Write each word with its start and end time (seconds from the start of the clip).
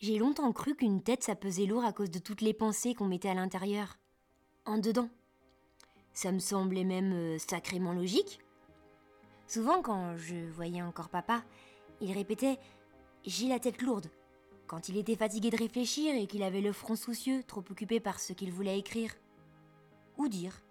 J'ai 0.00 0.18
longtemps 0.18 0.52
cru 0.52 0.76
qu'une 0.76 1.02
tête 1.02 1.24
ça 1.24 1.34
pesait 1.34 1.66
lourd 1.66 1.84
à 1.84 1.92
cause 1.92 2.10
de 2.10 2.20
toutes 2.20 2.40
les 2.40 2.54
pensées 2.54 2.94
qu'on 2.94 3.06
mettait 3.08 3.30
à 3.30 3.34
l'intérieur. 3.34 3.98
En 4.64 4.78
dedans. 4.78 5.08
Ça 6.12 6.30
me 6.30 6.38
semblait 6.38 6.84
même 6.84 7.12
euh, 7.12 7.38
sacrément 7.38 7.92
logique. 7.92 8.38
Souvent, 9.48 9.82
quand 9.82 10.16
je 10.16 10.36
voyais 10.52 10.82
encore 10.82 11.08
papa, 11.08 11.42
il 12.00 12.12
répétait 12.12 12.58
J'ai 13.24 13.48
la 13.48 13.58
tête 13.58 13.82
lourde. 13.82 14.08
Quand 14.68 14.88
il 14.88 14.98
était 14.98 15.16
fatigué 15.16 15.50
de 15.50 15.56
réfléchir 15.56 16.14
et 16.14 16.26
qu'il 16.26 16.44
avait 16.44 16.60
le 16.60 16.72
front 16.72 16.94
soucieux, 16.94 17.42
trop 17.44 17.64
occupé 17.68 17.98
par 17.98 18.20
ce 18.20 18.32
qu'il 18.32 18.52
voulait 18.52 18.78
écrire. 18.78 19.12
Ou 20.16 20.28
dire. 20.28 20.62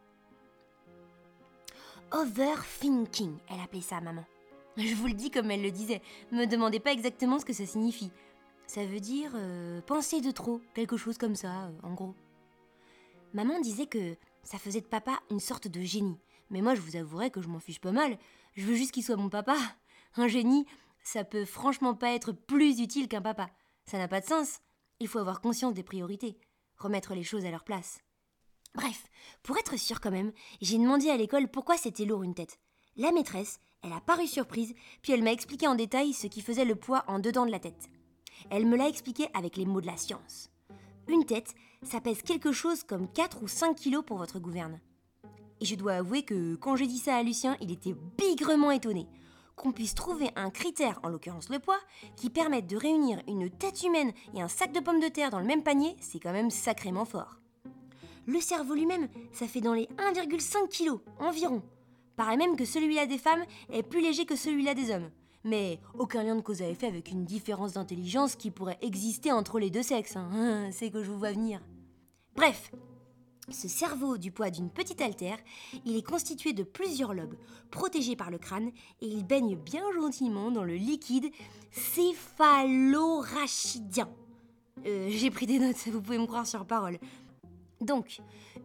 Overthinking, 2.11 3.35
elle 3.49 3.59
appelait 3.59 3.81
ça, 3.81 3.99
maman. 3.99 4.23
Je 4.77 4.93
vous 4.95 5.07
le 5.07 5.13
dis 5.13 5.31
comme 5.31 5.51
elle 5.51 5.63
le 5.63 5.71
disait. 5.71 6.01
Me 6.31 6.45
demandez 6.45 6.79
pas 6.79 6.93
exactement 6.93 7.39
ce 7.39 7.45
que 7.45 7.53
ça 7.53 7.65
signifie. 7.65 8.11
Ça 8.67 8.85
veut 8.85 8.99
dire 8.99 9.31
euh, 9.35 9.79
penser 9.81 10.19
de 10.19 10.29
trop, 10.29 10.59
quelque 10.73 10.97
chose 10.97 11.17
comme 11.17 11.35
ça, 11.35 11.67
euh, 11.67 11.71
en 11.83 11.93
gros. 11.93 12.13
Maman 13.33 13.61
disait 13.61 13.87
que 13.87 14.15
ça 14.43 14.59
faisait 14.59 14.81
de 14.81 14.85
papa 14.85 15.19
une 15.31 15.39
sorte 15.39 15.69
de 15.69 15.81
génie. 15.81 16.19
Mais 16.49 16.61
moi, 16.61 16.75
je 16.75 16.81
vous 16.81 16.97
avouerai 16.97 17.31
que 17.31 17.41
je 17.41 17.47
m'en 17.47 17.59
fiche 17.59 17.79
pas 17.79 17.93
mal. 17.93 18.17
Je 18.55 18.65
veux 18.65 18.75
juste 18.75 18.91
qu'il 18.91 19.03
soit 19.03 19.15
mon 19.15 19.29
papa. 19.29 19.55
Un 20.15 20.27
génie, 20.27 20.65
ça 21.01 21.23
peut 21.23 21.45
franchement 21.45 21.95
pas 21.95 22.13
être 22.13 22.33
plus 22.33 22.81
utile 22.81 23.07
qu'un 23.07 23.21
papa. 23.21 23.49
Ça 23.85 23.97
n'a 23.97 24.09
pas 24.09 24.19
de 24.19 24.25
sens. 24.25 24.59
Il 24.99 25.07
faut 25.07 25.19
avoir 25.19 25.39
conscience 25.39 25.73
des 25.73 25.83
priorités, 25.83 26.37
remettre 26.77 27.13
les 27.13 27.23
choses 27.23 27.45
à 27.45 27.51
leur 27.51 27.63
place. 27.63 27.99
Bref, 28.75 29.05
pour 29.43 29.57
être 29.57 29.77
sûr 29.77 30.01
quand 30.01 30.11
même, 30.11 30.33
j'ai 30.61 30.77
demandé 30.77 31.09
à 31.09 31.15
l'école 31.15 31.47
pourquoi 31.47 31.77
c'était 31.77 32.05
lourd 32.05 32.23
une 32.23 32.35
tête. 32.35 32.59
La 32.97 33.13
maîtresse, 33.13 33.59
elle 33.81 33.93
a 33.93 34.01
paru 34.01 34.27
surprise, 34.27 34.73
puis 35.01 35.13
elle 35.13 35.23
m'a 35.23 35.31
expliqué 35.31 35.67
en 35.67 35.75
détail 35.75 36.11
ce 36.13 36.27
qui 36.27 36.41
faisait 36.41 36.65
le 36.65 36.75
poids 36.75 37.05
en 37.07 37.19
dedans 37.19 37.45
de 37.45 37.51
la 37.51 37.59
tête. 37.59 37.89
Elle 38.49 38.65
me 38.65 38.77
l'a 38.77 38.87
expliqué 38.87 39.27
avec 39.33 39.57
les 39.57 39.65
mots 39.65 39.81
de 39.81 39.87
la 39.87 39.97
science. 39.97 40.49
Une 41.07 41.25
tête, 41.25 41.55
ça 41.83 42.01
pèse 42.01 42.21
quelque 42.21 42.51
chose 42.51 42.83
comme 42.83 43.07
4 43.11 43.43
ou 43.43 43.47
5 43.47 43.75
kilos 43.75 44.03
pour 44.05 44.17
votre 44.17 44.39
gouverne. 44.39 44.79
Et 45.61 45.65
je 45.65 45.75
dois 45.75 45.93
avouer 45.93 46.23
que 46.23 46.55
quand 46.55 46.75
j'ai 46.75 46.87
dit 46.87 46.99
ça 46.99 47.15
à 47.15 47.23
Lucien, 47.23 47.57
il 47.61 47.71
était 47.71 47.95
bigrement 48.17 48.71
étonné. 48.71 49.07
Qu'on 49.55 49.71
puisse 49.71 49.95
trouver 49.95 50.29
un 50.35 50.51
critère, 50.51 50.99
en 51.01 51.09
l'occurrence 51.09 51.49
le 51.49 51.59
poids, 51.59 51.79
qui 52.15 52.29
permette 52.29 52.67
de 52.67 52.77
réunir 52.77 53.21
une 53.27 53.49
tête 53.49 53.83
humaine 53.83 54.11
et 54.35 54.41
un 54.41 54.47
sac 54.47 54.71
de 54.71 54.79
pommes 54.79 54.99
de 54.99 55.07
terre 55.07 55.31
dans 55.31 55.39
le 55.39 55.47
même 55.47 55.63
panier, 55.63 55.95
c'est 55.99 56.19
quand 56.19 56.31
même 56.31 56.51
sacrément 56.51 57.05
fort. 57.05 57.39
Le 58.27 58.39
cerveau 58.41 58.75
lui-même, 58.75 59.07
ça 59.31 59.47
fait 59.47 59.61
dans 59.61 59.73
les 59.73 59.87
1,5 59.97 60.67
kg 60.69 60.99
environ. 61.19 61.63
Paraît 62.17 62.37
même 62.37 62.57
que 62.57 62.65
celui-là 62.65 63.05
des 63.05 63.17
femmes 63.17 63.45
est 63.71 63.83
plus 63.83 64.01
léger 64.01 64.25
que 64.25 64.35
celui-là 64.35 64.73
des 64.73 64.91
hommes. 64.91 65.09
Mais 65.43 65.79
aucun 65.97 66.23
lien 66.23 66.35
de 66.35 66.41
cause 66.41 66.61
à 66.61 66.67
effet 66.67 66.87
avec 66.87 67.11
une 67.11 67.25
différence 67.25 67.73
d'intelligence 67.73 68.35
qui 68.35 68.51
pourrait 68.51 68.79
exister 68.81 69.31
entre 69.31 69.59
les 69.59 69.69
deux 69.69 69.83
sexes. 69.83 70.15
Hein. 70.15 70.69
C'est 70.71 70.89
que 70.89 71.03
je 71.03 71.09
vous 71.09 71.19
vois 71.19 71.31
venir. 71.31 71.61
Bref, 72.35 72.71
ce 73.49 73.67
cerveau 73.67 74.17
du 74.17 74.31
poids 74.31 74.49
d'une 74.49 74.69
petite 74.69 75.01
altère, 75.01 75.37
il 75.85 75.95
est 75.95 76.05
constitué 76.05 76.53
de 76.53 76.63
plusieurs 76.63 77.13
lobes, 77.13 77.35
protégés 77.71 78.17
par 78.17 78.29
le 78.29 78.37
crâne, 78.37 78.71
et 79.01 79.07
il 79.07 79.25
baigne 79.25 79.55
bien 79.55 79.83
gentiment 79.93 80.51
dans 80.51 80.65
le 80.65 80.75
liquide 80.75 81.31
céphalorachidien. 81.71 84.09
Euh, 84.85 85.07
J'ai 85.09 85.31
pris 85.31 85.45
des 85.45 85.59
notes, 85.59 85.77
vous 85.87 86.01
pouvez 86.01 86.17
me 86.17 86.27
croire 86.27 86.45
sur 86.45 86.65
parole. 86.65 86.99
Donc, 87.79 88.19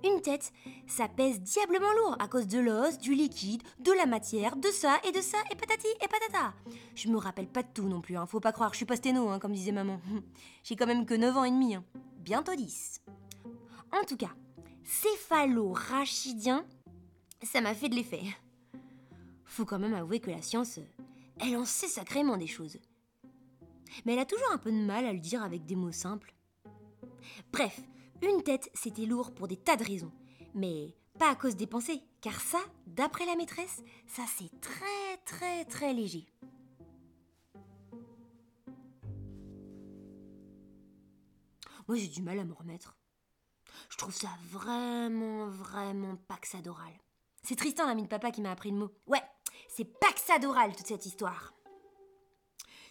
une 0.05 0.21
tête, 0.21 0.53
ça 0.87 1.09
pèse 1.09 1.41
diablement 1.41 1.93
lourd 1.95 2.17
à 2.19 2.29
cause 2.29 2.47
de 2.47 2.59
l'os, 2.59 2.99
du 2.99 3.15
liquide, 3.15 3.63
de 3.81 3.93
la 3.93 4.07
matière, 4.07 4.57
de 4.57 4.69
ça 4.69 4.99
et 5.07 5.13
de 5.13 5.21
ça 5.21 5.39
et 5.51 5.57
patati 5.57 5.87
et 6.01 6.09
patata. 6.09 6.55
Je 6.95 7.09
me 7.09 7.17
rappelle 7.17 7.49
pas 7.49 7.63
de 7.63 7.69
tout 7.73 7.89
non 7.89 8.01
plus, 8.01 8.17
hein. 8.17 8.27
faut 8.27 8.41
pas 8.41 8.53
croire, 8.53 8.73
je 8.73 8.79
suis 8.79 8.87
pas 8.87 8.97
sténo, 8.97 9.29
hein, 9.29 9.39
comme 9.39 9.53
disait 9.53 9.73
maman. 9.73 10.01
J'ai 10.63 10.77
quand 10.77 10.87
même 10.87 11.07
que 11.07 11.15
9 11.15 11.37
ans 11.37 11.45
et 11.45 11.51
demi, 11.51 11.75
hein. 11.75 11.85
bientôt 12.19 12.55
10. 12.55 13.03
En 13.93 14.05
tout 14.05 14.17
cas, 14.17 14.31
céphalorachidien, 14.85 16.65
ça 17.43 17.61
m'a 17.61 17.75
fait 17.75 17.89
de 17.89 17.95
l'effet. 17.95 18.23
Faut 19.45 19.65
quand 19.65 19.79
même 19.79 19.95
avouer 19.95 20.21
que 20.21 20.31
la 20.31 20.43
science, 20.43 20.79
elle 21.41 21.57
en 21.57 21.65
sait 21.65 21.89
sacrément 21.89 22.37
des 22.37 22.47
choses. 22.47 22.79
Mais 24.05 24.15
elle 24.15 24.21
a 24.21 24.25
toujours 24.25 24.51
un 24.53 24.59
peu 24.59 24.73
de 24.73 24.85
mal 24.85 25.05
à 25.05 25.13
le 25.13 25.19
dire 25.19 25.43
avec 25.43 25.65
des 25.65 25.77
mots 25.77 25.93
simples. 25.93 26.35
Bref, 27.53 27.81
une 28.31 28.43
tête, 28.43 28.71
c'était 28.75 29.07
lourd 29.07 29.33
pour 29.35 29.49
des 29.49 29.57
tas 29.57 29.77
de 29.77 29.85
raisons. 29.85 30.13
Mais 30.55 30.95
pas 31.19 31.31
à 31.31 31.35
cause 31.35 31.57
des 31.57 31.67
pensées, 31.67 32.03
car 32.21 32.41
ça, 32.41 32.59
d'après 32.87 33.27
la 33.27 33.37
maîtresse, 33.37 33.83
ça 34.07 34.23
c'est 34.37 34.51
très 34.61 35.17
très 35.25 35.65
très 35.65 35.93
léger. 35.93 36.27
Moi 41.89 41.97
j'ai 41.97 42.09
du 42.09 42.23
mal 42.23 42.39
à 42.39 42.45
me 42.45 42.53
remettre. 42.53 42.97
Je 43.89 43.97
trouve 43.97 44.15
ça 44.15 44.29
vraiment, 44.51 45.49
vraiment 45.49 46.17
paxadoral. 46.29 46.93
C'est 47.43 47.57
Tristan, 47.57 47.87
l'ami 47.87 48.05
de 48.05 48.09
papa, 48.09 48.31
qui 48.31 48.41
m'a 48.41 48.53
appris 48.53 48.71
le 48.71 48.77
mot. 48.77 48.91
Ouais, 49.07 49.23
c'est 49.69 49.85
paxadoral 49.85 50.75
toute 50.77 50.87
cette 50.87 51.07
histoire. 51.07 51.55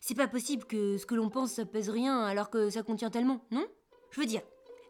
C'est 0.02 0.16
pas 0.16 0.28
possible 0.28 0.66
que 0.66 0.98
ce 0.98 1.06
que 1.06 1.16
l'on 1.16 1.30
pense 1.30 1.54
ça 1.54 1.66
pèse 1.66 1.90
rien 1.90 2.22
alors 2.22 2.50
que 2.50 2.70
ça 2.70 2.84
contient 2.84 3.10
tellement, 3.10 3.46
non? 3.52 3.66
Je 4.12 4.20
veux 4.20 4.26
dire, 4.26 4.42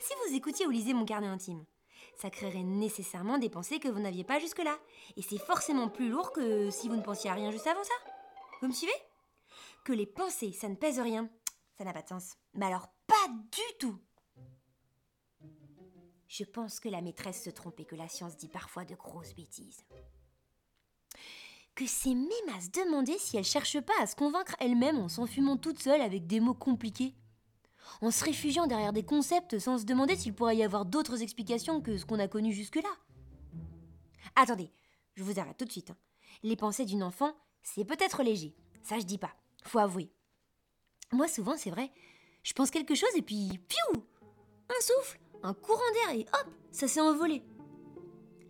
si 0.02 0.14
vous 0.26 0.36
écoutiez 0.36 0.66
ou 0.66 0.72
lisez 0.72 0.94
mon 0.94 1.06
carnet 1.06 1.28
intime, 1.28 1.66
ça 2.16 2.30
créerait 2.30 2.64
nécessairement 2.64 3.38
des 3.38 3.50
pensées 3.50 3.80
que 3.80 3.88
vous 3.88 4.00
n'aviez 4.00 4.24
pas 4.24 4.40
jusque-là. 4.40 4.78
Et 5.18 5.22
c'est 5.22 5.38
forcément 5.38 5.90
plus 5.90 6.10
lourd 6.10 6.32
que 6.32 6.70
si 6.72 6.90
vous 6.90 6.96
ne 6.96 7.02
pensiez 7.02 7.30
à 7.30 7.34
rien 7.34 7.52
juste 7.52 7.68
avant 7.68 7.84
ça. 7.84 7.94
Vous 8.62 8.68
me 8.68 8.74
suivez? 8.74 8.94
Que 9.84 9.94
les 9.94 10.06
pensées, 10.06 10.54
ça 10.54 10.70
ne 10.70 10.76
pèse 10.76 11.00
rien, 11.00 11.30
ça 11.78 11.84
n'a 11.84 11.94
pas 11.94 12.02
de 12.02 12.08
sens. 12.08 12.36
Mais 12.54 12.66
alors, 12.66 12.88
pas 13.08 13.28
du 13.30 13.78
tout 13.80 14.00
Je 16.28 16.44
pense 16.44 16.80
que 16.80 16.90
la 16.90 17.02
maîtresse 17.02 17.44
se 17.44 17.50
trompe 17.50 17.80
et 17.80 17.86
que 17.86 17.96
la 17.96 18.08
science 18.08 18.38
dit 18.38 18.50
parfois 18.50 18.86
de 18.86 18.96
grosses 18.96 19.34
bêtises. 19.34 19.84
Que 21.74 21.88
c'est 21.88 22.14
même 22.14 22.56
à 22.56 22.62
se 22.62 22.70
demander 22.70 23.18
si 23.18 23.38
elle 23.38 23.44
cherche 23.44 23.80
pas 23.80 24.00
à 24.02 24.06
se 24.06 24.16
convaincre 24.16 24.56
elle-même 24.60 24.98
en 24.98 25.10
s'enfumant 25.10 25.58
toute 25.58 25.82
seule 25.82 26.02
avec 26.02 26.28
des 26.28 26.40
mots 26.40 26.54
compliqués 26.54 27.16
en 28.02 28.12
se 28.12 28.24
réfugiant 28.24 28.68
derrière 28.68 28.94
des 28.94 29.03
concepts 29.03 29.59
sans 29.59 29.78
se 29.78 29.86
demander 29.86 30.16
s'il 30.16 30.34
pourrait 30.34 30.58
y 30.58 30.64
avoir 30.64 30.86
d'autres 30.86 31.22
explications 31.22 31.81
que 31.81 31.97
ce 31.97 32.06
qu'on 32.06 32.19
a 32.19 32.28
connu 32.28 32.53
jusque-là. 32.53 32.90
Attendez, 34.36 34.72
je 35.16 35.24
vous 35.24 35.40
arrête 35.40 35.58
tout 35.58 35.66
de 35.66 35.72
suite. 35.72 35.91
hein. 35.91 35.97
Les 36.44 36.56
pensées 36.56 36.86
d'une 36.86 37.03
enfant, 37.03 37.34
c'est 37.62 37.85
peut-être 37.85 38.23
léger, 38.23 38.56
ça 38.82 38.97
je 39.00 39.06
dis 39.06 39.17
pas, 39.17 39.32
faut 39.64 39.79
avouer. 39.79 40.11
Moi 41.11 41.28
souvent, 41.28 41.58
c'est 41.58 41.72
vrai, 41.72 41.91
je 42.44 42.53
pense 42.53 42.72
quelque 42.72 42.96
chose 42.96 43.16
et 43.16 43.22
puis, 43.22 43.59
piou 43.67 44.03
Un 44.70 44.82
souffle, 44.82 45.20
un 45.44 45.53
courant 45.53 45.79
d'air 45.94 46.16
et 46.16 46.26
hop, 46.34 46.50
ça 46.72 46.88
s'est 46.88 47.02
envolé. 47.02 47.44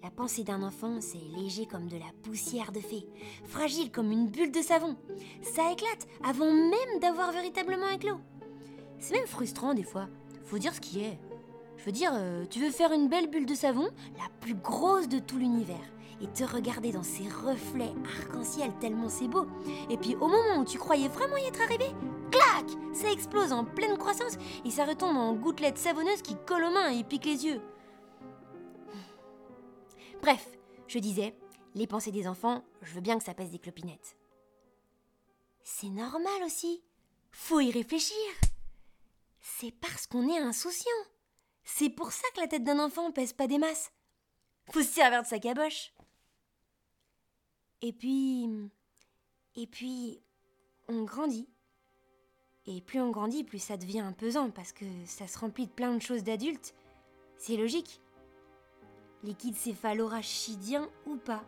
La 0.03 0.09
pensée 0.09 0.44
d'un 0.44 0.63
enfant, 0.63 1.00
c'est 1.00 1.19
léger 1.38 1.67
comme 1.67 1.88
de 1.88 1.97
la 1.97 2.11
poussière 2.23 2.71
de 2.71 2.79
fée, 2.79 3.06
fragile 3.45 3.91
comme 3.91 4.11
une 4.11 4.29
bulle 4.29 4.51
de 4.51 4.61
savon. 4.61 4.97
Ça 5.44 5.71
éclate 5.71 6.07
avant 6.23 6.51
même 6.51 7.00
d'avoir 7.00 7.31
véritablement 7.31 7.89
éclos. 7.89 8.19
C'est 9.01 9.15
même 9.15 9.27
frustrant 9.27 9.74
des 9.74 9.83
fois. 9.83 10.07
Faut 10.45 10.59
dire 10.59 10.75
ce 10.75 10.80
qui 10.80 11.01
est. 11.03 11.19
Je 11.75 11.86
veux 11.86 11.92
dire, 11.92 12.12
euh, 12.13 12.45
tu 12.45 12.59
veux 12.59 12.69
faire 12.69 12.92
une 12.92 13.09
belle 13.09 13.30
bulle 13.30 13.48
de 13.48 13.56
savon, 13.56 13.89
la 14.15 14.30
plus 14.39 14.53
grosse 14.53 15.09
de 15.09 15.18
tout 15.18 15.39
l'univers, 15.39 15.92
et 16.21 16.27
te 16.27 16.44
regarder 16.44 16.92
dans 16.92 17.01
ses 17.01 17.27
reflets 17.27 17.92
arc-en-ciel 18.19 18.71
tellement 18.80 19.09
c'est 19.09 19.27
beau. 19.27 19.48
Et 19.89 19.98
puis 19.98 20.15
au 20.18 20.27
moment 20.27 20.59
où 20.59 20.65
tu 20.65 20.77
croyais 20.77 21.07
vraiment 21.07 21.38
y 21.38 21.45
être 21.48 21.62
arrivé, 21.62 21.88
clac 22.30 22.65
Ça 22.94 23.12
explose 23.12 23.51
en 23.51 23.65
pleine 23.65 23.98
croissance 23.98 24.38
et 24.63 24.69
ça 24.69 24.86
retombe 24.86 25.18
en 25.18 25.33
gouttelettes 25.33 25.80
savonneuses 25.80 26.21
qui 26.21 26.36
collent 26.45 26.65
aux 26.65 26.71
mains 26.71 26.92
et 26.92 27.04
piquent 27.04 27.25
les 27.25 27.45
yeux. 27.45 27.62
Bref, 30.21 30.47
je 30.88 31.00
disais, 31.00 31.36
les 31.74 31.88
pensées 31.88 32.12
des 32.12 32.27
enfants, 32.27 32.63
je 32.83 32.94
veux 32.94 33.01
bien 33.01 33.18
que 33.18 33.24
ça 33.24 33.33
pèse 33.33 33.50
des 33.50 33.57
clopinettes. 33.57 34.15
C'est 35.63 35.89
normal 35.89 36.44
aussi. 36.45 36.83
Faut 37.31 37.62
y 37.62 37.71
réfléchir. 37.71 38.15
C'est 39.41 39.71
parce 39.71 40.07
qu'on 40.07 40.29
est 40.29 40.38
insouciant. 40.38 40.91
C'est 41.63 41.89
pour 41.89 42.11
ça 42.11 42.27
que 42.33 42.41
la 42.41 42.47
tête 42.47 42.63
d'un 42.63 42.79
enfant 42.79 43.11
pèse 43.11 43.33
pas 43.33 43.47
des 43.47 43.57
masses. 43.57 43.91
Faut 44.71 44.81
se 44.81 44.88
servir 44.88 45.23
de 45.23 45.27
sa 45.27 45.39
caboche. 45.39 45.93
Et 47.81 47.93
puis. 47.93 48.47
Et 49.55 49.67
puis. 49.67 50.21
On 50.88 51.03
grandit. 51.03 51.47
Et 52.65 52.81
plus 52.81 52.99
on 52.99 53.11
grandit, 53.11 53.43
plus 53.43 53.59
ça 53.59 53.77
devient 53.77 54.13
pesant 54.17 54.51
parce 54.51 54.71
que 54.71 54.85
ça 55.05 55.27
se 55.27 55.38
remplit 55.39 55.65
de 55.65 55.71
plein 55.71 55.95
de 55.95 56.01
choses 56.01 56.23
d'adultes. 56.23 56.75
C'est 57.37 57.57
logique. 57.57 58.01
Liquide 59.23 59.55
céphalorachidien 59.55 60.89
ou 61.05 61.15
pas. 61.15 61.44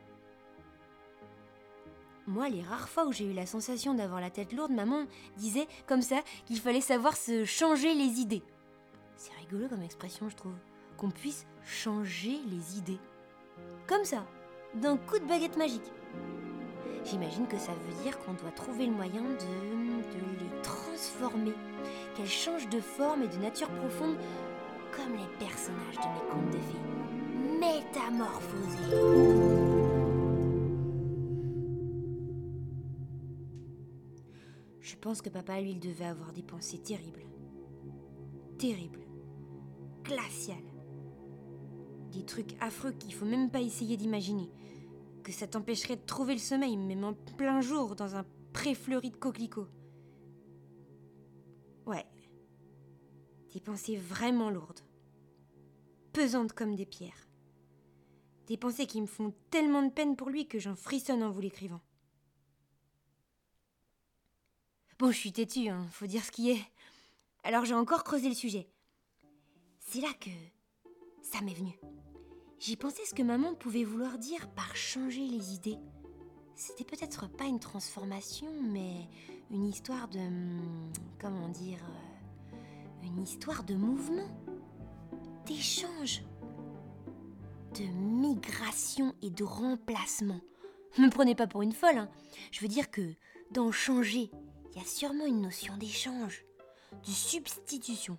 Moi, 2.25 2.47
les 2.47 2.61
rares 2.61 2.87
fois 2.87 3.05
où 3.05 3.11
j'ai 3.11 3.25
eu 3.25 3.33
la 3.33 3.45
sensation 3.45 3.93
d'avoir 3.93 4.21
la 4.21 4.29
tête 4.29 4.53
lourde, 4.53 4.71
maman 4.71 5.03
disait 5.35 5.67
comme 5.87 6.01
ça 6.01 6.21
qu'il 6.45 6.57
fallait 6.59 6.79
savoir 6.79 7.17
se 7.17 7.43
changer 7.43 7.93
les 7.93 8.21
idées. 8.21 8.43
C'est 9.17 9.33
rigolo 9.33 9.67
comme 9.67 9.81
expression, 9.81 10.29
je 10.29 10.35
trouve. 10.35 10.55
Qu'on 10.97 11.11
puisse 11.11 11.45
changer 11.65 12.39
les 12.49 12.77
idées. 12.77 12.99
Comme 13.87 14.05
ça, 14.05 14.25
d'un 14.75 14.95
coup 14.95 15.19
de 15.19 15.25
baguette 15.25 15.57
magique. 15.57 15.91
J'imagine 17.03 17.45
que 17.47 17.57
ça 17.57 17.73
veut 17.73 18.03
dire 18.03 18.17
qu'on 18.19 18.33
doit 18.33 18.51
trouver 18.51 18.85
le 18.85 18.93
moyen 18.93 19.21
de, 19.21 19.27
de 19.27 20.19
les 20.39 20.61
transformer, 20.61 21.55
qu'elles 22.15 22.27
changent 22.27 22.69
de 22.69 22.79
forme 22.79 23.23
et 23.23 23.27
de 23.27 23.35
nature 23.37 23.69
profonde, 23.69 24.15
comme 24.95 25.17
les 25.17 25.27
personnages 25.45 25.95
de 25.95 25.99
mes 25.99 26.21
contes 26.31 26.51
de 26.51 26.59
fées. 26.59 26.79
Métamorphosés. 27.59 29.92
Je 34.83 34.97
pense 34.97 35.21
que 35.21 35.29
papa, 35.29 35.61
lui, 35.61 35.71
il 35.71 35.79
devait 35.79 36.05
avoir 36.05 36.33
des 36.33 36.43
pensées 36.43 36.77
terribles. 36.77 37.25
Terribles. 38.59 39.07
Glaciales. 40.03 40.57
Des 42.11 42.25
trucs 42.25 42.61
affreux 42.61 42.91
qu'il 42.91 43.13
faut 43.13 43.25
même 43.25 43.49
pas 43.49 43.61
essayer 43.61 43.95
d'imaginer 43.95 44.51
que 45.23 45.31
ça 45.31 45.47
t'empêcherait 45.47 45.95
de 45.95 46.05
trouver 46.05 46.33
le 46.33 46.39
sommeil, 46.39 46.75
même 46.75 47.05
en 47.05 47.13
plein 47.13 47.61
jour, 47.61 47.95
dans 47.95 48.17
un 48.17 48.25
pré 48.51 48.75
fleuri 48.75 49.09
de 49.09 49.15
coquelicots. 49.15 49.69
Ouais. 51.85 52.05
Des 53.53 53.61
pensées 53.61 53.95
vraiment 53.95 54.49
lourdes. 54.49 54.81
Pesantes 56.11 56.51
comme 56.51 56.75
des 56.75 56.85
pierres. 56.85 57.29
Des 58.47 58.57
pensées 58.57 58.85
qui 58.85 58.99
me 58.99 59.07
font 59.07 59.33
tellement 59.49 59.83
de 59.83 59.91
peine 59.91 60.17
pour 60.17 60.29
lui 60.29 60.45
que 60.45 60.59
j'en 60.59 60.75
frissonne 60.75 61.23
en 61.23 61.31
vous 61.31 61.39
l'écrivant. 61.39 61.79
Bon, 64.99 65.11
je 65.11 65.17
suis 65.17 65.31
têtue, 65.31 65.69
hein, 65.69 65.87
faut 65.91 66.05
dire 66.05 66.23
ce 66.23 66.31
qui 66.31 66.51
est. 66.51 66.61
Alors 67.43 67.65
j'ai 67.65 67.73
encore 67.73 68.03
creusé 68.03 68.29
le 68.29 68.35
sujet. 68.35 68.67
C'est 69.79 70.01
là 70.01 70.13
que 70.19 70.29
ça 71.21 71.41
m'est 71.41 71.53
venu. 71.53 71.79
J'y 72.59 72.77
pensais 72.77 73.03
ce 73.05 73.13
que 73.13 73.23
maman 73.23 73.55
pouvait 73.55 73.83
vouloir 73.83 74.17
dire 74.17 74.49
par 74.51 74.75
changer 74.75 75.27
les 75.27 75.53
idées. 75.53 75.79
C'était 76.55 76.83
peut-être 76.83 77.27
pas 77.27 77.45
une 77.45 77.59
transformation, 77.59 78.47
mais 78.61 79.09
une 79.49 79.65
histoire 79.65 80.07
de. 80.07 80.19
Hmm, 80.19 80.93
comment 81.19 81.49
dire 81.49 81.79
euh, 82.53 83.07
Une 83.07 83.21
histoire 83.21 83.63
de 83.63 83.73
mouvement, 83.73 84.29
d'échange, 85.45 86.23
de 87.77 87.83
migration 87.83 89.15
et 89.23 89.31
de 89.31 89.43
remplacement. 89.43 90.39
Ne 90.99 91.05
me 91.05 91.09
prenez 91.09 91.33
pas 91.33 91.47
pour 91.47 91.63
une 91.63 91.73
folle, 91.73 91.97
hein. 91.97 92.09
Je 92.51 92.61
veux 92.61 92.67
dire 92.67 92.91
que 92.91 93.15
dans 93.51 93.71
changer, 93.71 94.29
il 94.73 94.81
y 94.81 94.85
a 94.85 94.87
sûrement 94.87 95.25
une 95.25 95.41
notion 95.41 95.77
d'échange, 95.77 96.43
de 97.05 97.11
substitution. 97.11 98.17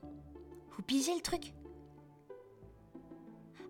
Vous 0.70 0.82
pigez 0.82 1.14
le 1.14 1.20
truc? 1.20 1.52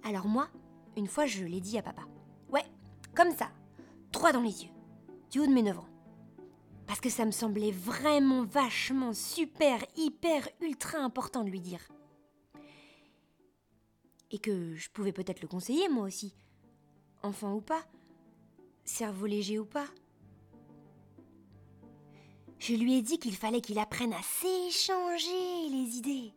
Alors 0.02 0.26
moi, 0.26 0.48
une 0.96 1.06
fois, 1.06 1.24
je 1.24 1.44
l'ai 1.44 1.60
dit 1.60 1.78
à 1.78 1.82
papa. 1.82 2.02
Ouais, 2.50 2.64
comme 3.14 3.34
ça, 3.34 3.50
droit 4.12 4.32
dans 4.32 4.42
les 4.42 4.64
yeux, 4.64 4.70
du 5.30 5.40
haut 5.40 5.46
de 5.46 5.52
mes 5.52 5.62
9 5.62 5.78
ans. 5.78 5.88
Parce 6.86 7.00
que 7.00 7.08
ça 7.08 7.24
me 7.24 7.30
semblait 7.30 7.70
vraiment 7.70 8.44
vachement 8.44 9.14
super, 9.14 9.82
hyper, 9.96 10.46
ultra 10.60 10.98
important 10.98 11.42
de 11.42 11.50
lui 11.50 11.60
dire. 11.60 11.80
Et 14.30 14.38
que 14.38 14.74
je 14.74 14.90
pouvais 14.90 15.12
peut-être 15.12 15.40
le 15.40 15.48
conseiller 15.48 15.88
moi 15.88 16.04
aussi. 16.04 16.34
Enfant 17.22 17.54
ou 17.54 17.62
pas, 17.62 17.82
cerveau 18.84 19.24
léger 19.24 19.58
ou 19.58 19.64
pas. 19.64 19.86
Je 22.66 22.72
lui 22.72 22.94
ai 22.94 23.02
dit 23.02 23.18
qu'il 23.18 23.36
fallait 23.36 23.60
qu'il 23.60 23.78
apprenne 23.78 24.14
à 24.14 24.22
s'échanger 24.22 25.68
les 25.70 25.98
idées. 25.98 26.32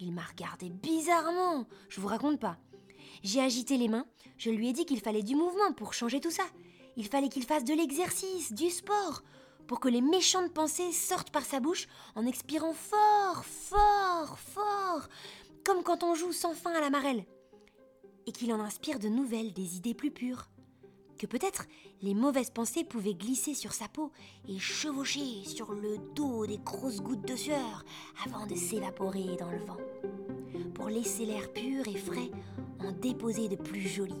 Il 0.00 0.10
m'a 0.10 0.24
regardé 0.24 0.70
bizarrement, 0.70 1.66
je 1.88 2.00
vous 2.00 2.08
raconte 2.08 2.40
pas. 2.40 2.58
J'ai 3.22 3.40
agité 3.40 3.76
les 3.76 3.86
mains, 3.86 4.06
je 4.38 4.50
lui 4.50 4.68
ai 4.68 4.72
dit 4.72 4.84
qu'il 4.84 4.98
fallait 4.98 5.22
du 5.22 5.36
mouvement 5.36 5.72
pour 5.72 5.94
changer 5.94 6.20
tout 6.20 6.32
ça. 6.32 6.42
Il 6.96 7.06
fallait 7.06 7.28
qu'il 7.28 7.44
fasse 7.44 7.62
de 7.62 7.74
l'exercice, 7.74 8.52
du 8.54 8.70
sport, 8.70 9.22
pour 9.68 9.78
que 9.78 9.88
les 9.88 10.00
méchantes 10.00 10.52
pensées 10.52 10.90
sortent 10.90 11.30
par 11.30 11.44
sa 11.44 11.60
bouche 11.60 11.86
en 12.16 12.26
expirant 12.26 12.74
fort, 12.74 13.44
fort, 13.44 14.40
fort, 14.40 15.06
comme 15.64 15.84
quand 15.84 16.02
on 16.02 16.16
joue 16.16 16.32
sans 16.32 16.54
fin 16.54 16.72
à 16.72 16.80
la 16.80 16.90
marelle. 16.90 17.24
Et 18.26 18.32
qu'il 18.32 18.52
en 18.52 18.58
inspire 18.58 18.98
de 18.98 19.08
nouvelles, 19.08 19.52
des 19.52 19.76
idées 19.76 19.94
plus 19.94 20.10
pures. 20.10 20.48
Que 21.18 21.26
peut-être 21.26 21.64
les 22.02 22.14
mauvaises 22.14 22.50
pensées 22.50 22.84
pouvaient 22.84 23.14
glisser 23.14 23.54
sur 23.54 23.72
sa 23.72 23.88
peau 23.88 24.12
et 24.48 24.58
chevaucher 24.58 25.44
sur 25.44 25.72
le 25.72 25.96
dos 26.14 26.46
des 26.46 26.58
grosses 26.58 27.00
gouttes 27.00 27.26
de 27.26 27.36
sueur 27.36 27.84
avant 28.24 28.46
de 28.46 28.54
s'évaporer 28.54 29.36
dans 29.36 29.50
le 29.50 29.64
vent 29.64 29.78
pour 30.74 30.90
laisser 30.90 31.24
l'air 31.24 31.50
pur 31.54 31.88
et 31.88 31.96
frais 31.96 32.30
en 32.80 32.92
déposer 32.92 33.48
de 33.48 33.56
plus 33.56 33.88
joli. 33.88 34.20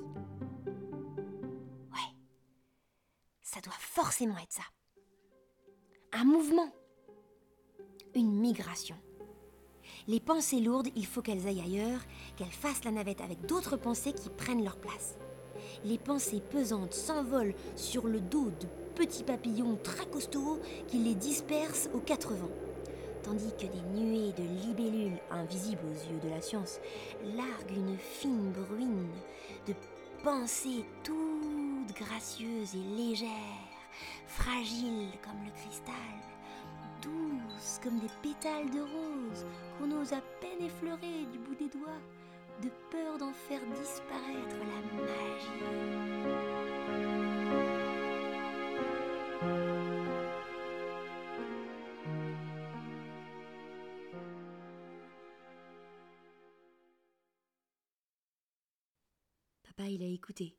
Ouais, 1.92 2.14
ça 3.42 3.60
doit 3.60 3.74
forcément 3.78 4.38
être 4.38 4.54
ça. 4.54 4.62
Un 6.12 6.24
mouvement, 6.24 6.72
une 8.14 8.32
migration. 8.32 8.96
Les 10.08 10.20
pensées 10.20 10.60
lourdes, 10.60 10.88
il 10.96 11.04
faut 11.04 11.20
qu'elles 11.20 11.46
aillent 11.46 11.60
ailleurs, 11.60 12.00
qu'elles 12.36 12.46
fassent 12.46 12.84
la 12.84 12.90
navette 12.90 13.20
avec 13.20 13.44
d'autres 13.44 13.76
pensées 13.76 14.14
qui 14.14 14.30
prennent 14.30 14.64
leur 14.64 14.78
place. 14.78 15.16
Les 15.84 15.98
pensées 15.98 16.42
pesantes 16.50 16.94
s'envolent 16.94 17.54
sur 17.74 18.06
le 18.06 18.20
dos 18.20 18.50
de 18.60 18.66
petits 18.94 19.24
papillons 19.24 19.78
très 19.82 20.06
costauds 20.06 20.60
qui 20.88 20.98
les 20.98 21.14
dispersent 21.14 21.90
aux 21.94 22.00
quatre 22.00 22.32
vents. 22.32 22.50
Tandis 23.22 23.52
que 23.58 23.66
des 23.66 24.00
nuées 24.00 24.32
de 24.32 24.42
libellules 24.42 25.18
invisibles 25.30 25.82
aux 25.84 26.12
yeux 26.12 26.20
de 26.22 26.28
la 26.28 26.40
science 26.40 26.78
larguent 27.24 27.76
une 27.76 27.98
fine 27.98 28.52
bruine 28.52 29.10
de 29.66 29.74
pensées 30.22 30.84
toutes 31.02 31.96
gracieuses 31.96 32.74
et 32.74 32.96
légères, 32.96 33.28
fragiles 34.26 35.10
comme 35.22 35.44
le 35.44 35.50
cristal, 35.50 35.94
douces 37.02 37.80
comme 37.82 37.98
des 37.98 38.10
pétales 38.22 38.70
de 38.70 38.80
rose 38.80 39.44
qu'on 39.78 39.90
ose 40.00 40.12
à 40.12 40.20
peine 40.40 40.64
effleurer 40.64 41.26
du 41.32 41.38
bout 41.38 41.54
des 41.56 41.68
doigts, 41.68 42.00
de 42.62 42.70
peur 42.90 43.18
d'en 43.18 43.32
faire 43.32 43.60
disparaître 43.74 44.56
la 44.58 44.80
magie. 45.02 46.46
il 59.96 60.02
a 60.02 60.06
écouté. 60.06 60.56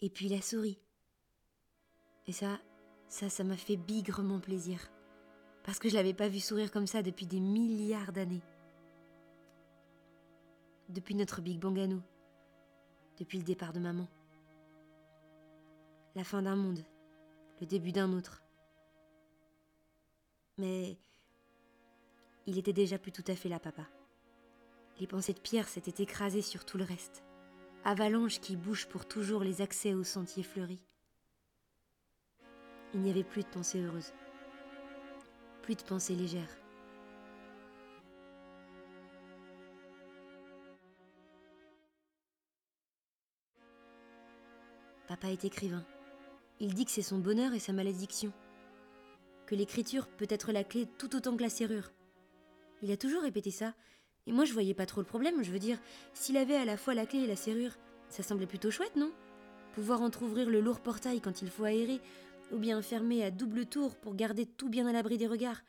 Et 0.00 0.10
puis 0.10 0.26
il 0.26 0.34
a 0.34 0.42
souri. 0.42 0.78
Et 2.26 2.32
ça, 2.32 2.60
ça, 3.08 3.28
ça 3.28 3.44
m'a 3.44 3.56
fait 3.56 3.76
bigrement 3.76 4.40
plaisir. 4.40 4.90
Parce 5.64 5.78
que 5.78 5.88
je 5.88 5.94
l'avais 5.94 6.14
pas 6.14 6.28
vu 6.28 6.40
sourire 6.40 6.70
comme 6.70 6.86
ça 6.86 7.02
depuis 7.02 7.26
des 7.26 7.40
milliards 7.40 8.12
d'années. 8.12 8.42
Depuis 10.92 11.14
notre 11.14 11.40
Big 11.40 11.58
Bang 11.58 11.78
à 11.78 11.86
nous. 11.86 12.02
Depuis 13.18 13.38
le 13.38 13.44
départ 13.44 13.72
de 13.72 13.80
maman. 13.80 14.08
La 16.14 16.24
fin 16.24 16.42
d'un 16.42 16.56
monde. 16.56 16.84
Le 17.60 17.66
début 17.66 17.92
d'un 17.92 18.12
autre. 18.12 18.42
Mais 20.58 20.98
il 22.46 22.58
était 22.58 22.72
déjà 22.72 22.98
plus 22.98 23.12
tout 23.12 23.24
à 23.26 23.34
fait 23.34 23.48
là, 23.48 23.58
papa. 23.58 23.86
Les 25.00 25.06
pensées 25.06 25.32
de 25.32 25.40
Pierre 25.40 25.68
s'étaient 25.68 26.02
écrasées 26.02 26.42
sur 26.42 26.64
tout 26.64 26.78
le 26.78 26.84
reste 26.84 27.24
avalanche 27.84 28.40
qui 28.40 28.56
bouche 28.56 28.86
pour 28.86 29.06
toujours 29.06 29.42
les 29.42 29.60
accès 29.60 29.94
aux 29.94 30.04
sentiers 30.04 30.42
fleuris. 30.42 30.80
Il 32.94 33.00
n'y 33.00 33.10
avait 33.10 33.24
plus 33.24 33.42
de 33.42 33.48
pensée 33.48 33.82
heureuse, 33.82 34.12
plus 35.62 35.74
de 35.74 35.82
pensée 35.82 36.14
légère. 36.14 36.61
Papa 45.12 45.28
est 45.28 45.44
écrivain. 45.44 45.84
Il 46.58 46.72
dit 46.72 46.86
que 46.86 46.90
c'est 46.90 47.02
son 47.02 47.18
bonheur 47.18 47.52
et 47.52 47.58
sa 47.58 47.74
malédiction. 47.74 48.32
Que 49.44 49.54
l'écriture 49.54 50.08
peut 50.08 50.26
être 50.30 50.52
la 50.52 50.64
clé 50.64 50.88
tout 50.96 51.14
autant 51.14 51.36
que 51.36 51.42
la 51.42 51.50
serrure. 51.50 51.92
Il 52.80 52.90
a 52.90 52.96
toujours 52.96 53.20
répété 53.20 53.50
ça, 53.50 53.74
et 54.26 54.32
moi, 54.32 54.46
je 54.46 54.54
voyais 54.54 54.72
pas 54.72 54.86
trop 54.86 55.02
le 55.02 55.06
problème. 55.06 55.42
Je 55.42 55.52
veux 55.52 55.58
dire, 55.58 55.78
s'il 56.14 56.38
avait 56.38 56.56
à 56.56 56.64
la 56.64 56.78
fois 56.78 56.94
la 56.94 57.04
clé 57.04 57.18
et 57.18 57.26
la 57.26 57.36
serrure, 57.36 57.76
ça 58.08 58.22
semblait 58.22 58.46
plutôt 58.46 58.70
chouette, 58.70 58.96
non? 58.96 59.12
Pouvoir 59.74 60.00
entr'ouvrir 60.00 60.48
le 60.48 60.62
lourd 60.62 60.80
portail 60.80 61.20
quand 61.20 61.42
il 61.42 61.50
faut 61.50 61.64
aérer, 61.64 62.00
ou 62.50 62.56
bien 62.56 62.80
fermer 62.80 63.22
à 63.22 63.30
double 63.30 63.66
tour 63.66 63.96
pour 63.96 64.14
garder 64.14 64.46
tout 64.46 64.70
bien 64.70 64.86
à 64.86 64.92
l'abri 64.92 65.18
des 65.18 65.26
regards. 65.26 65.60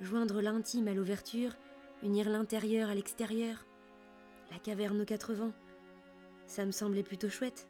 Joindre 0.00 0.40
l'intime 0.40 0.88
à 0.88 0.94
l'ouverture, 0.94 1.52
unir 2.02 2.30
l'intérieur 2.30 2.88
à 2.88 2.94
l'extérieur. 2.94 3.66
La 4.50 4.58
caverne 4.58 5.02
aux 5.02 5.04
quatre 5.04 5.34
vents. 5.34 5.52
Ça 6.46 6.64
me 6.64 6.72
semblait 6.72 7.02
plutôt 7.02 7.28
chouette. 7.28 7.68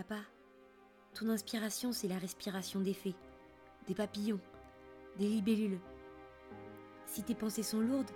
Papa, 0.00 0.22
ton 1.12 1.28
inspiration, 1.28 1.92
c'est 1.92 2.08
la 2.08 2.16
respiration 2.16 2.80
des 2.80 2.94
fées 2.94 3.14
des 3.86 3.94
papillons, 3.94 4.40
des 5.18 5.28
libellules. 5.28 5.78
Si 7.04 7.22
tes 7.22 7.34
pensées 7.34 7.62
sont 7.62 7.80
lourdes, 7.80 8.10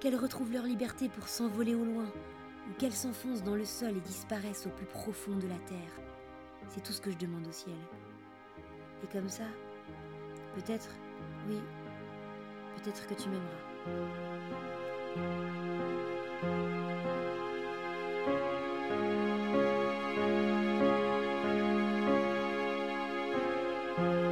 qu'elles 0.00 0.16
retrouvent 0.16 0.52
leur 0.52 0.64
liberté 0.64 1.10
pour 1.10 1.28
s'envoler 1.28 1.74
au 1.74 1.84
loin, 1.84 2.06
ou 2.06 2.72
qu'elles 2.78 2.94
s'enfoncent 2.94 3.42
dans 3.42 3.56
le 3.56 3.66
sol 3.66 3.94
et 3.94 4.00
disparaissent 4.00 4.66
au 4.66 4.70
plus 4.70 4.86
profond 4.86 5.36
de 5.36 5.48
la 5.48 5.58
terre. 5.66 6.00
C'est 6.70 6.82
tout 6.82 6.92
ce 6.92 7.02
que 7.02 7.10
je 7.10 7.18
demande 7.18 7.46
au 7.46 7.52
ciel. 7.52 7.76
Et 9.04 9.06
comme 9.08 9.28
ça, 9.28 9.44
peut-être, 10.54 10.88
oui, 11.46 11.58
peut-être 12.76 13.06
que 13.06 13.14
tu 13.14 13.28
m'aimeras. 13.28 13.72
thank 18.92 19.12
you. 23.98 24.31